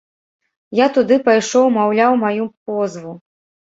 Я 0.79 0.87
туды 0.95 1.19
пайшоў, 1.29 1.71
маўляў 1.79 2.11
маю 2.27 2.53
позву. 2.67 3.19